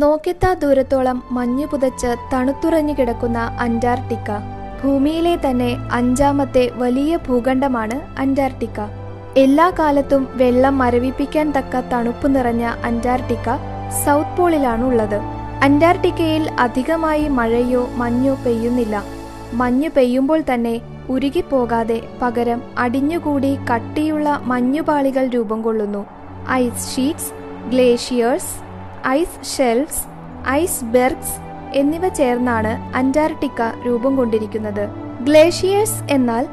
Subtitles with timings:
[0.00, 4.30] നോക്കെത്താ ദൂരത്തോളം മഞ്ഞു പുതച്ച് തണുത്തുറഞ്ഞു കിടക്കുന്ന അന്റാർട്ടിക്ക.
[4.80, 8.80] ഭൂമിയിലെ തന്നെ അഞ്ചാമത്തെ വലിയ ഭൂഖണ്ഡമാണ് അന്റാർട്ടിക്ക.
[9.36, 13.56] എല്ലാ കാലത്തും വെള്ളം മരവിപ്പിക്കാൻ തക്ക തണുപ്പ് നിറഞ്ഞ അന്റാർട്ടിക്ക
[14.04, 15.18] സൗത്ത് പോളിലാണ് ഉള്ളത്
[15.62, 19.02] അന്റാർട്ടിക്കയിൽ അധികമായി മഴയോ മഞ്ഞോ പെയ്യുന്നില്ല.
[19.52, 20.76] മഞ്ഞു പെയ്യുമ്പോൾ തന്നെ
[21.08, 26.06] ഉരുകിപ്പോകാതെ പകരം അടിഞ്ഞുകൂടി കട്ടിയുള്ള മഞ്ഞുപാളികൾ രൂപം കൊള്ളുന്നു.
[26.62, 27.32] Ice sheets
[27.70, 28.54] glaciers
[29.06, 30.02] ice shelves
[30.84, 31.36] icebergs
[31.74, 34.88] എന്നിവ ചേർന്നാണ് അന്റാർട്ടിക്ക രൂപം കൊണ്ടിരിക്കുന്നത്.
[35.24, 36.46] ഗ്ലേഷിയേഴ്സ് എന്നാൽ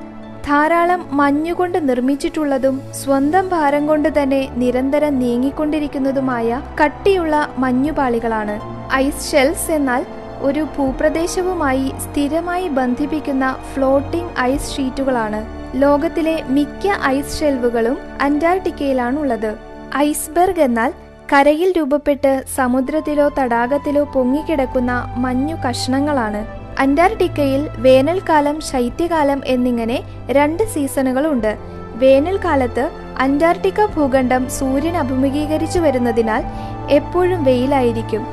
[0.45, 8.59] ധാരാളം മഞ്ഞുകൊണ്ട് നിർമ്മിച്ചിട്ടുള്ളതും സ്വന്തം ഭാരം കൊണ്ട് തന്നെ നിരന്തരം നീങ്ങിക്കൊണ്ടിരിക്കുന്നതുമായ കട്ടിയുള്ള മഞ്ഞുപാളികളാണ്.
[8.93, 10.05] ഐസ് ഷെൽസ് എന്നാൽ
[10.41, 15.45] ഒരു ഭൂപ്രദേശവുമായി സ്ഥിരമായി ബന്ധിപ്പിക്കുന്ന ഫ്ലോട്ടിംഗ് ഐസ് ഷീറ്റുകളാണ്.
[15.75, 19.55] ലോകത്തിലെ മിക്ക ഐസ് ഷെൽവുകളും അന്റാർട്ടിക്കയിലാണുള്ളത്.
[19.97, 20.93] ഐസ്ബർഗ് എന്നാൽ
[21.33, 26.41] കരയിൽ രൂപപ്പെട്ട് സമുദ്രത്തിലോ തടാകത്തിലോ പൊങ്ങിക്കിടക്കുന്ന മഞ്ഞു കഷ്ണങ്ങളാണ്.
[26.79, 31.57] അന്റാർട്ടിക്കയിൽ വേനൽക്കാലം ശൈത്യകാലം എന്നിങ്ങനെ രണ്ട് സീസണുകളുണ്ട്.
[31.95, 36.43] വേനൽക്കാലത്ത് അന്റാർട്ടിക്ക ഭൂഖണ്ഡം സൂര്യൻ അഭിമുഖീകരിച്ചു വരുന്നതിനാൽ
[36.91, 38.27] എപ്പോഴും വെയിലായിരിക്കും.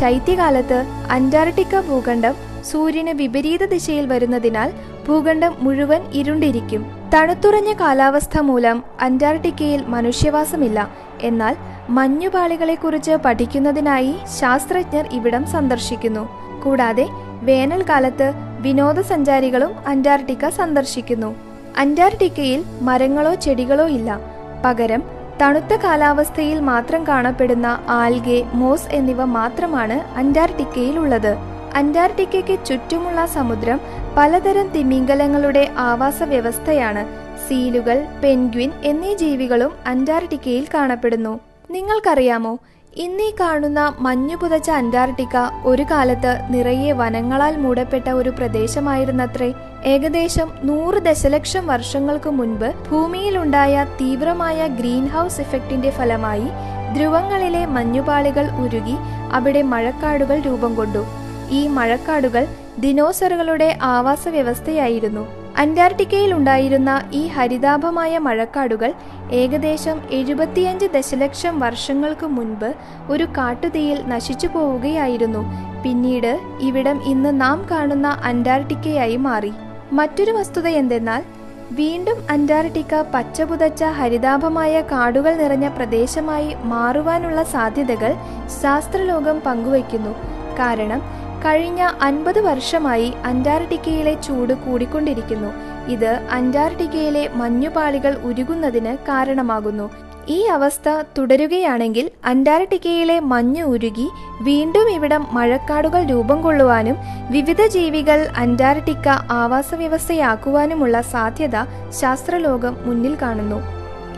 [0.00, 4.72] ശൈത്യകാലത്ത് അന്റാർട്ടിക്ക ഭൂഖണ്ഡം സൂര്യന് വിപരീത ദിശയിൽ വരുന്നതിനാൽ
[5.08, 6.82] ഭൂഖണ്ഡം മുഴുവൻ ഇരുണ്ടിരിക്കും.
[7.14, 10.88] തണുത്തുറഞ്ഞ കാലാവസ്ഥ മൂലം അന്റാർട്ടിക്കയിൽ മനുഷ്യവാസമില്ല.
[11.22, 11.54] എന്നാൽ
[11.88, 16.28] മഞ്ഞുപാളികളെക്കുറിച്ച് പഠിക്കുന്നതിനായി ശാസ്ത്രജ്ഞർ ഇവിടം സന്ദർശിക്കുന്നു.
[16.62, 17.06] കൂടാതെ
[17.42, 21.34] വേനൽക്കാലത്ത് വിനോദസഞ്ചാരികളും അന്റാർട്ടിക്ക സന്ദർശിക്കുന്നു.
[21.78, 24.18] അന്റാർട്ടിക്കയിൽ മരങ്ങളോ ചെടികളോ ഇല്ല.
[24.64, 25.02] പകരം
[25.42, 31.36] തണുത്ത കാലാവസ്ഥയിൽ മാത്രം കാണപ്പെടുന്ന ആൽഗെ മോസ് എന്നിവ മാത്രമാണ് അന്റാർട്ടിക്കയിൽ ഉള്ളത്
[31.74, 33.80] അന്റാർട്ടിക്കയ്ക്ക് ചുറ്റുമുള്ള സമുദ്രം
[34.16, 37.06] പലതരം തിമിംഗലങ്ങളുടെ ആവാസ വ്യവസ്ഥയാണ്
[37.48, 41.40] സീലുകൾ പെൻഗ്വിൻ എന്നീ ജീവികളും അന്റാർട്ടിക്കയിൽ കാണപ്പെടുന്നു.
[41.70, 42.58] നിങ്ങൾക്കറിയാമോ
[42.96, 49.52] ഇന്നീ കാണുന്ന മഞ്ഞു പുതച്ച അന്റാർട്ടിക്ക ഒരു കാലത്ത് നിറയെ വനങ്ങളാൽ മൂടപ്പെട്ട ഒരു പ്രദേശമായിരുന്നത്രേ.
[49.84, 56.48] ഏകദേശം നൂറ് ദശലക്ഷം വർഷങ്ങൾക്ക് മുൻപ് ഭൂമിയിലുണ്ടായ തീവ്രമായ ഗ്രീൻ ഹൗസ് ഇഫക്റ്റിന്റെ ഫലമായി
[56.94, 58.96] ധ്രുവങ്ങളിലെ മഞ്ഞുപാളികൾ ഉരുകി
[59.32, 61.04] അവിടെ മഴക്കാടുകൾ രൂപം കൊണ്ടു.
[61.50, 62.46] ഈ മഴക്കാടുകൾ
[62.78, 68.94] ദിനോസറുകളുടെ ആവാസ വ്യവസ്ഥയായിരുന്നു അന്റാർട്ടിക്കയിൽ ഉണ്ടായിരുന്ന ഈ ഹരിതാഭമായ മഴക്കാടുകൾ
[69.32, 72.74] ഏകദേശം എഴുപത്തിയഞ്ച് ദശലക്ഷം വർഷങ്ങൾക്ക് മുൻപ്
[73.08, 75.42] ഒരു കാട്ടുതീയിൽ നശിച്ചു പോവുകയായിരുന്നു.
[75.82, 79.52] പിന്നീട് ഇവിടം ഇന്ന് നാം കാണുന്ന അന്റാർട്ടിക്കയായി മാറി.
[79.92, 81.24] മറ്റൊരു വസ്തുത എന്തെന്നാൽ
[81.72, 88.14] വീണ്ടും അന്റാർട്ടിക്ക പച്ചപുതച്ച ഹരിതാഭമായ കാടുകൾ നിറഞ്ഞ പ്രദേശമായി മാറുവാനുള്ള സാധ്യതകൾ
[88.62, 90.10] ശാസ്ത്രലോകം പങ്കുവയ്ക്കുന്നു.
[90.58, 91.02] കാരണം
[91.44, 95.52] കഴിഞ്ഞ അൻപത് വർഷമായി അന്റാർട്ടിക്കയിലെ ചൂട് കൂടിക്കൊണ്ടിരിക്കുന്നു.
[95.90, 99.90] ഇത് അന്റാർട്ടിക്കയിലെ മഞ്ഞുപാളികൾ ഉരുകുന്നതിന് കാരണമാകുന്നു.
[100.28, 100.88] ഈ അവസ്ഥ
[101.18, 104.08] തുടരുകയാണെങ്കിൽ അന്റാർട്ടിക്കയിലെ മഞ്ഞ് ഉരുകി
[104.40, 106.96] വീണ്ടും ഇവിടം മഴക്കാടുകൾ രൂപം കൊള്ളുവാനും
[107.30, 111.56] വിവിധ ജീവികൾ അന്റാർട്ടിക്ക ആവാസ വ്യവസ്ഥയാക്കുവാനുമുള്ള സാധ്യത
[111.90, 113.62] ശാസ്ത്രലോകം മുന്നിൽ കാണുന്നു.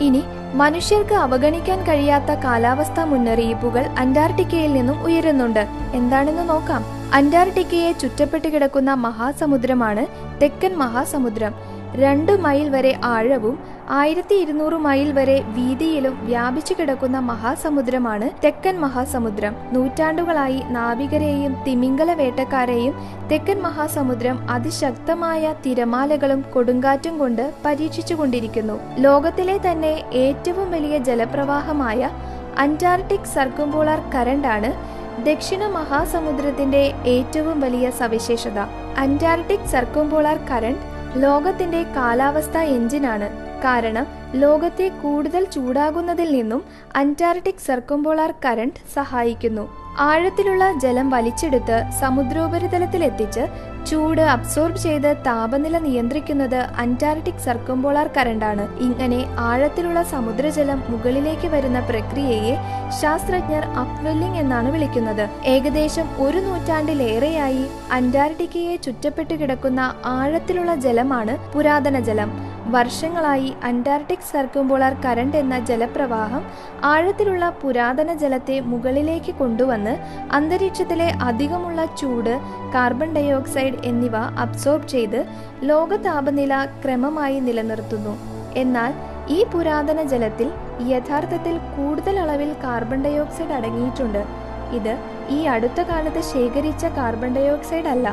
[0.01, 0.23] ഇനി
[0.53, 5.67] മനുഷ്യർക്ക് അവഗണിക്കാൻ കഴിയാത്ത കാലാവസ്ഥാ മുന്നറിയിപ്പുകൾ അന്റാർട്ടിക്കയിൽ നിന്നും ഉയരുന്നുണ്ട്.
[5.93, 7.00] എന്താണെന്ന് നോക്കാം.
[7.17, 10.03] അന്റാർട്ടിക്കയെ ചുറ്റപ്പെട്ട് കിടക്കുന്ന മഹാസമുദ്രമാണ്
[10.41, 11.53] തെക്കൻ മഹാസമുദ്രം.
[11.95, 19.55] രണ്ട് മൈൽ വരെ ആഴവും ആയിരത്തി ഇരുന്നൂറ് മൈൽ വരെ വീതിയിലും വ്യാപിച്ചു കിടക്കുന്ന മഹാസമുദ്രമാണ് തെക്കൻ മഹാസമുദ്രം.
[19.71, 22.95] നൂറ്റാണ്ടുകളായി നാവികരെയും തിമിംഗല വേട്ടക്കാരെയും
[23.31, 28.77] തെക്കൻ മഹാസമുദ്രം അതിശക്തമായ തിരമാലകളും കൊടുങ്കാറ്റും കൊണ്ട് പരീക്ഷിച്ചുകൊണ്ടിരിക്കുന്നു.
[28.97, 32.09] ലോകത്തിലെ തന്നെ ഏറ്റവും വലിയ ജലപ്രവാഹമായ
[32.57, 38.59] അന്റാർട്ടിക് സർക്കുംപോളാർ കരണ്ടാണ് ദക്ഷിണ മഹാസമുദ്രത്തിന്റെ ഏറ്റവും വലിയ സവിശേഷത.
[38.97, 40.85] അന്റാർട്ടിക് സർക്കുംപോളാർ കറണ്ട്
[41.23, 43.29] ലോകത്തിന്റെ കാലാവസ്ഥ എഞ്ചിനാണ്.
[43.61, 46.63] കാരണം ലോകത്തെ കൂടുതൽ ചൂടാകുന്നതിൽ നിന്നും
[46.95, 49.80] അന്റാർട്ടിക് സർക്കുംപോളാർ കറണ്ട് സഹായിക്കുന്നു.
[49.99, 53.47] ആഴത്തിലുള്ള ജലം വലിച്ചെടുത്ത് സമുദ്രോപരിതലത്തിൽ എത്തിച്ച്
[53.87, 58.67] ചൂട് അബ്സോർബ് ചെയ്ത് താപനില നിയന്ത്രിക്കുന്നത് അന്റാർട്ടിക് സർക്കുംപോളാർ കരണ്ടാണ്.
[58.79, 62.55] ഇങ്ങനെ ആഴത്തിലുള്ള സമുദ്രജലം മുകളിലേക്ക് വരുന്ന പ്രക്രിയയെ
[63.01, 65.29] ശാസ്ത്രജ്ഞർ അപ്വെല്ലിംഗ് എന്നാണ് വിളിക്കുന്നത്.
[65.45, 75.55] ഏകദേശം ഒരു നൂറ്റാണ്ടിലേറെയായി അന്റാർട്ടിക്കയെ ചുറ്റപ്പെട്ടു കിടക്കുന്ന ആഴത്തിലുള്ള ജലമാണ് പുരാതന ജലം വർഷങ്ങളായി അന്റാർട്ടിക് സർക്കുംപോളാർ കരണ്ട് എന്ന
[75.69, 76.43] ജലപ്രവാഹം
[76.91, 79.93] ആഴത്തിലുള്ള പുരാതന ജലത്തെ മുകളിലേക്ക് കൊണ്ടുവന്ന്
[80.37, 82.33] അന്തരീക്ഷത്തിലെ അധികമുള്ള ചൂട്
[82.75, 85.19] കാർബൺ ഡയോക്സൈഡ് എന്നിവ അബ്സോർബ് ചെയ്ത്
[85.69, 86.53] ലോക താപനില
[86.83, 88.13] ക്രമമായി നിലനിർത്തുന്നു.
[88.63, 88.93] എന്നാൽ
[89.35, 90.47] ഈ പുരാതന ജലത്തിൽ
[90.93, 94.23] യഥാർത്ഥത്തിൽ കൂടുതൽ അളവിൽ കാർബൺ ഡയോക്സൈഡ് അടങ്ങിയിട്ടുണ്ട്.
[94.77, 94.93] ഇത്
[95.35, 98.07] ഈ അടുത്ത കാലത്ത് ശേഖരിച്ച കാർബൺ ഡയോക്സൈഡ് അല്ല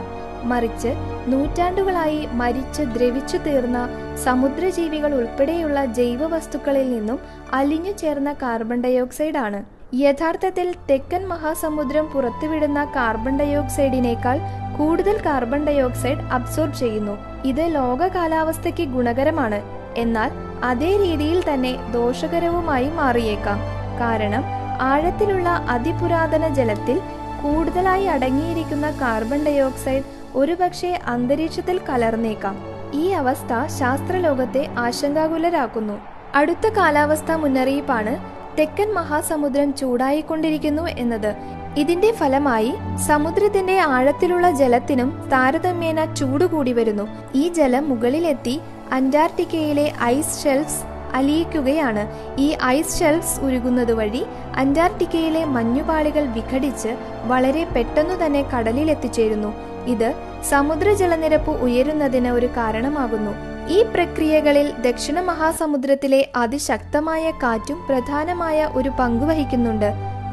[0.44, 0.94] മറിച്ച്
[1.26, 3.88] നൂറ്റാണ്ടുകളായി മരിച്ച് ദ്രവിച്ചു തീർന്ന
[4.24, 7.18] സമുദ്രജീവികൾ ഉൾപ്പെടെയുള്ള ജൈവവസ്തുക്കളിൽ നിന്നും
[7.52, 9.64] അലിഞ്ഞു ചേർന്ന കാർബൺ ഡയോക്സൈഡ് ആണ്.
[9.94, 14.40] യഥാർത്ഥത്തിൽ തെക്കൻ മഹാസമുദ്രം പുറത്തുവിടുന്ന കാർബൺ ഡയോക്സൈഡിനേക്കാൾ
[14.78, 17.18] കൂടുതൽ കാർബൺ ഡയോക്സൈഡ് അബ്സോർബ് ചെയ്യുന്നു.
[17.44, 19.62] ഇത് ലോക കാലാവസ്ഥയ്ക്ക് ഗുണകരമാണ്.
[19.96, 20.30] എന്നാൽ
[20.64, 23.58] അതേ രീതിയിൽ തന്നെ ദോഷകരവുമായി മാറിയേക്കാം.
[24.00, 24.44] കാരണം
[24.80, 27.00] ആഴത്തിലുള്ള അതിപുരാതന ജലത്തിൽ
[27.42, 32.56] കൂടുതലായി അടങ്ങിയിരിക്കുന്ന കാർബൺ ഡയോക്സൈഡ് ഒരുപക്ഷെ അന്തരീക്ഷത്തിൽ കലർന്നേക്കാം.
[32.94, 36.00] ഈ അവസ്ഥ ശാസ്ത്രലോകത്തെ ആശങ്കാകുലരാക്കുന്നു.
[36.34, 41.34] അടുത്ത കാലാവസ്ഥ മുന്നറിയിപ്പാണ് തെക്കൻ മഹാസമുദ്രം ചൂടായിക്കൊണ്ടിരിക്കുന്നു എന്നത്.
[41.76, 42.74] ഇതിന്റെ ഫലമായി
[43.06, 47.08] സമുദ്രത്തിന്റെ ആഴത്തിലുള്ള ജലത്തിനും താരതമ്യേന ചൂടുകൂടി വരുന്നു.
[47.34, 48.60] ഈ ജലം മുകളിലെത്തി
[48.92, 52.08] അന്റാർട്ടിക്കയിലെ ഐസ് ഷെൽഫ്സ് അലിയിക്കുകയാണ്.
[52.40, 54.24] ഈ ഐസ് ഷെൽഫ്സ് ഉരുകുന്നത് വഴി
[54.56, 59.54] അന്റാർട്ടിക്കയിലെ മഞ്ഞുപാളികൾ വിഘടിച്ച് വളരെ പെട്ടെന്നു തന്നെ കടലിൽ എത്തിച്ചേരുന്നു
[59.86, 60.14] ഇത്
[60.48, 63.30] സമുദ്രജലനിരപ്പ് ഉയരുന്നതിന് ഒരു കാരണമാകുന്നു.
[63.68, 69.92] ഈ പ്രക്രിയകളിൽ ദക്ഷിണ മഹാസമുദ്രത്തിലെ അതിശക്തമായ കാറ്റും പ്രധാനമായ ഒരു പങ്ക് വഹിക്കുന്നുണ്ട്.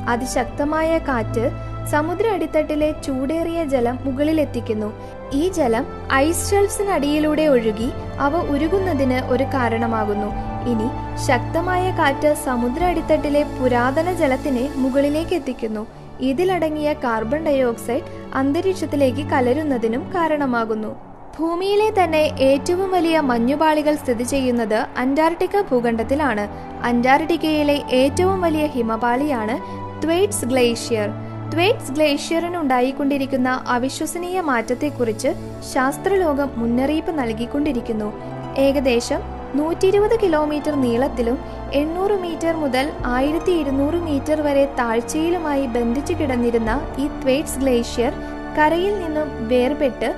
[0.10, 4.90] അതിശക്തമായ കാറ്റ് സമുദ്ര അടിത്തട്ടിലെ ചൂടേറിയ ജലം മുകളിലെത്തിക്കുന്നു.
[5.34, 7.90] ഈ ജലം ഐസ് ഷെൽഫ്സിനടിയിലൂടെ ഒഴുകി
[8.26, 10.30] അവ ഉരുകുന്നതിന് ഒരു കാരണമാകുന്നു.
[10.72, 10.88] ഇനി
[11.28, 15.84] ശക്തമായ കാറ്റ് സമുദ്ര അടിത്തട്ടിലെ പുരാതന ജലത്തിനെ മുകളിലേക്ക് എത്തിക്കുന്നു
[16.30, 20.92] ഇതിലടങ്ങിയ കാർബൺ ഡയോക്സൈഡ് അന്തരീക്ഷത്തിലേക്ക് കലരുന്നതിനും കാരണമാകുന്നു.
[21.38, 26.46] ഭൂമിയിലെ തന്നെ ഏറ്റവും വലിയ മഞ്ഞുപാളികൾ സ്ഥിതി ചെയ്യുന്നത് അന്റാർട്ടിക്ക ഭൂഖണ്ഡത്തിലാണ്.
[26.90, 29.58] അന്റാർട്ടിക്കയിലെ ഏറ്റവും വലിയ ഹിമപാളിയാണ്
[30.02, 31.10] ത്വേറ്റ്സ് ഗ്ലേഷ്യർ.
[31.56, 35.30] ത്വേറ്റ്സ് ഗ്ലേഷ്യറിനുണ്ടായിക്കൊണ്ടിരിക്കുന്ന അവിശ്വസനീയ മാറ്റത്തെക്കുറിച്ച്
[35.74, 38.10] ശാസ്ത്രലോകം മുന്നറിയിപ്പ് നൽകിക്കൊണ്ടിരിക്കുന്നു.
[38.58, 39.22] ഏകദേശം
[39.60, 41.38] നൂറ്റി ഇരുപത് കിലോമീറ്റർ നീളത്തിലും
[41.82, 46.74] എണ്ണൂറ് മീറ്റർ മുതൽ ആയിരത്തി ഇരുന്നൂറ് മീറ്റർ വരെ താഴ്ചയിലുമായി ബന്ധിച്ചു കിടന്നിരുന്ന
[47.04, 48.12] ഈ ത്വേറ്റ്സ് ഗ്ലേഷ്യർ
[48.58, 50.10] കരയിൽ നിന്നും വേർപെട്ട്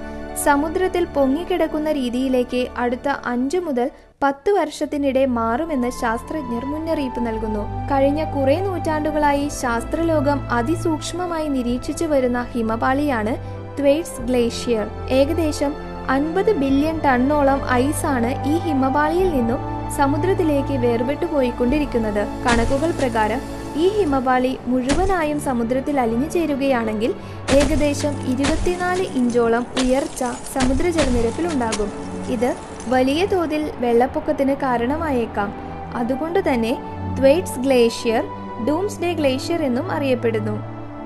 [0.43, 3.89] സമുദ്രത്തിൽ പൊങ്ങിക്കിടക്കുന്ന രീതിയിലേക്ക് അടുത്ത അഞ്ചു മുതൽ
[4.23, 7.63] പത്ത് വർഷത്തിനിടെ മാറുമെന്ന് ശാസ്ത്രജ്ഞർ മുന്നറിയിപ്പ് നൽകുന്നു.
[7.91, 13.33] കഴിഞ്ഞ കുറെ നൂറ്റാണ്ടുകളായി ശാസ്ത്രലോകം അതിസൂക്ഷ്മമായി നിരീക്ഷിച്ചു വരുന്ന ഹിമപാളിയാണ്
[13.77, 14.87] ത്വേറ്റ്സ് ഗ്ലേഷ്യർ.
[15.09, 15.73] ഏകദേശം
[16.09, 19.61] അൻപത് ബില്യൺ ടണ്ണോളം ഐസാണ് ഈ ഹിമപാളിയിൽ നിന്നും
[19.97, 23.41] സമുദ്രത്തിലേക്ക് വേർപെട്ടു പോയിക്കൊണ്ടിരിക്കുന്നത് കണക്കുകൾ പ്രകാരം
[23.83, 27.11] ഈ ഹിമപാളി മുഴുവനായും സമുദ്രത്തിൽ അലിഞ്ഞു ചേരുകയാണെങ്കിൽ
[27.57, 31.89] ഏകദേശം ഇരുപത്തിനാല് ഇഞ്ചോളം ഉയർച്ച സമുദ്രജലനിരപ്പിലുണ്ടാകും.
[32.29, 32.49] ഇത്
[32.87, 35.49] വലിയ തോതിൽ വെള്ളപ്പൊക്കത്തിന് കാരണമായേക്കാം.
[35.95, 36.73] അതുകൊണ്ട് തന്നെ
[37.19, 38.23] ത്വേറ്റ്സ് ഗ്ലേഷ്യർ
[38.67, 40.55] ഡൂംസ്ഡേ ഗ്ലേഷ്യർ എന്നും അറിയപ്പെടുന്നു.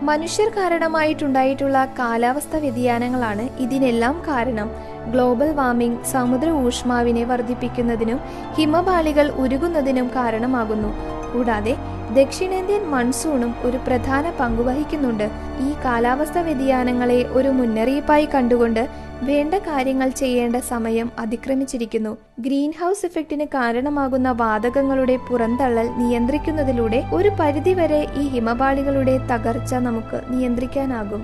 [0.03, 4.69] മനുഷ്യർ കാരണമായിട്ടുണ്ടായിട്ടുള്ള കാലാവസ്ഥ വ്യതിയാനങ്ങളാണ് ഇതിനെല്ലാം കാരണം.
[5.11, 8.19] ഗ്ലോബൽ വാർമിംഗ് സമുദ്ര ഊഷ്മാവിനെ വർദ്ധിപ്പിക്കുന്നതിനും
[8.55, 10.91] ഹിമപാളികൾ ഉരുകുന്നതിനും കാരണമാകുന്നു.
[11.33, 11.73] കൂടാതെ
[12.15, 15.27] ദക്ഷിണേന്ത്യൻ മൺസൂണും ഒരു പ്രധാന പങ്കുവഹിക്കുന്നുണ്ട്.
[15.59, 18.83] ഈ കാലാവസ്ഥ വ്യതിയാനങ്ങളെ ഒരു മുന്നറിയിപ്പായി കണ്ടുകൊണ്ട്
[19.23, 22.17] വേണ്ട കാര്യങ്ങൾ ചെയ്യേണ്ട സമയം അതിക്രമിച്ചിരിക്കുന്നു.
[22.39, 31.23] ഗ്രീൻ ഹൗസ് ഇഫക്റ്റിന് കാരണമാകുന്ന വാതകങ്ങളുടെ പുറന്തള്ളൽ നിയന്ത്രിക്കുന്നതിലൂടെ ഒരു പരിധിവരെ ഈ ഹിമപാളികളുടെ തകർച്ച നമുക്ക് നിയന്ത്രിക്കാനാകും.